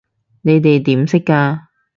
[0.41, 1.59] 你哋點識㗎？